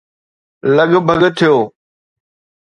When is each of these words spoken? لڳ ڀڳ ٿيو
لڳ 0.75 0.91
ڀڳ 1.07 1.21
ٿيو 1.37 1.55